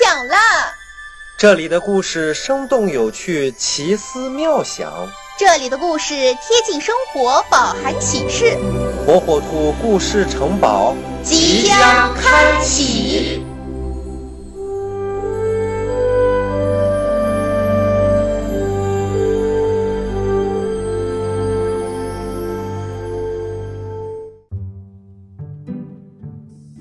[0.00, 0.74] 讲啦。
[1.36, 5.08] 这里的故事生动有趣，奇思妙想。
[5.38, 8.56] 这里的故事贴近生活，饱含启示。
[9.06, 13.44] 火火兔故事城堡即将开启。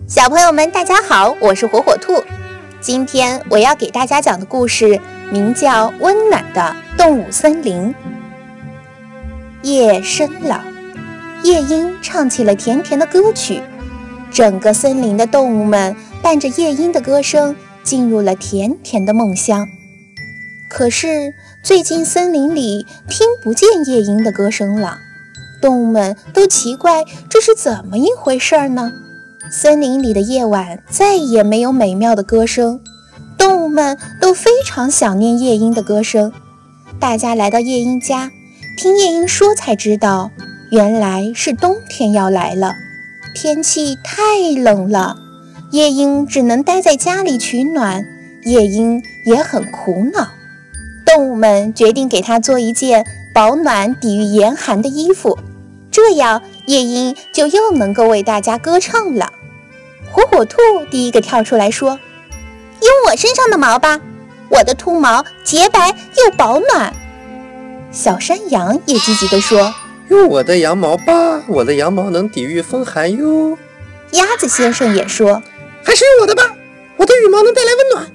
[0.05, 2.21] 小朋友们，大家好，我是火火兔。
[2.81, 4.99] 今天我要给大家讲的故事
[5.31, 7.87] 名叫《温暖的动物森林》。
[9.61, 10.61] 夜深了，
[11.43, 13.61] 夜莺唱起了甜甜的歌曲，
[14.29, 19.65] 整个森林的动物们伴着夜莺的歌声进入了甜甜的梦乡。
[20.69, 24.97] 可是最近森林里听不见夜莺的歌声了，
[25.61, 28.91] 动物们都奇怪这是怎么一回事呢？
[29.51, 32.79] 森林里的夜晚再也没有美妙的歌声，
[33.37, 36.31] 动物们都非常想念夜莺的歌声。
[36.99, 38.31] 大家来到夜莺家，
[38.77, 40.31] 听夜莺说才知道，
[40.71, 42.73] 原来是冬天要来了，
[43.35, 45.17] 天气太冷了，
[45.71, 48.05] 夜莺只能待在家里取暖。
[48.45, 50.27] 夜莺也很苦恼，
[51.05, 55.39] 动物们决定给它做一件保暖、抵御严寒的衣服，
[55.89, 59.33] 这样夜莺就又能够为大家歌唱了。
[60.11, 60.57] 火火兔
[60.91, 61.99] 第一个跳出来说
[62.81, 63.99] ：“用我身上的毛吧，
[64.49, 66.93] 我的兔毛洁白又保暖。”
[67.91, 69.73] 小山羊也积极地说
[70.09, 73.57] ：“用我的羊毛吧，我的羊毛能抵御风寒哟。”
[74.13, 75.41] 鸭子先生也说
[75.83, 76.43] ：“还是用我的吧，
[76.97, 78.11] 我的羽毛能带来温暖。”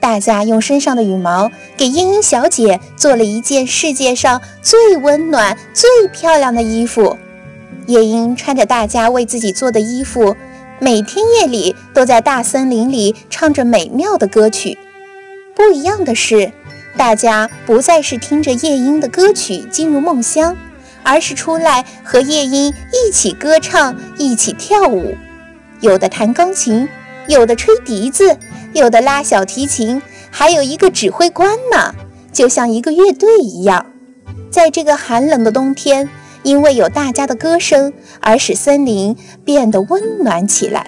[0.00, 7.18] 大家用身上的羽毛给茵茵小姐做了一件世界上最温暖、最漂亮的衣服。
[7.88, 10.36] 夜莺穿着大家为自己做的衣服。
[10.78, 14.78] 每天夜里都在大森林里唱着美妙的歌曲。
[15.56, 16.52] 不一样的是，
[16.98, 20.54] 大家不再是听着夜莺的歌曲进入梦乡，
[21.02, 25.16] 而是出来和夜莺一起歌唱，一起跳舞。
[25.80, 26.86] 有的弹钢琴，
[27.26, 28.36] 有的吹笛子，
[28.74, 31.94] 有的拉小提琴，还有一个指挥官呢，
[32.32, 33.86] 就像一个乐队一样。
[34.50, 36.08] 在这个寒冷的冬天。
[36.42, 40.86] 因为有大家的歌声，而使森林变得温暖起来。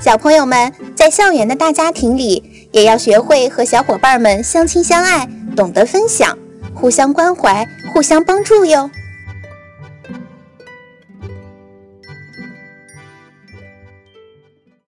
[0.00, 6.38] 小朋友们在校园的大家庭里，也要学会和小伙伴们相亲相爱，懂得分享，
[6.74, 8.90] 互相关怀，互相帮助哟。